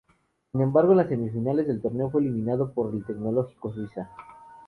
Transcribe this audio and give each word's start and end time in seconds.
Sin 0.51 0.61
embargo 0.61 0.93
en 0.93 0.97
las 0.97 1.09
semifinales 1.09 1.67
del 1.67 1.79
torneo 1.79 2.09
fue 2.09 2.21
eliminado 2.21 2.73
por 2.73 2.91
el 2.91 3.05
Tecnológico 3.05 3.71
Suiza. 3.71 4.09